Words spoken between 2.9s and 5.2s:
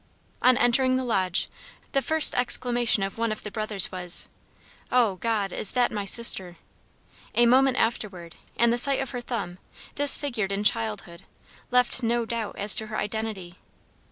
of one of the brothers was, "Oh,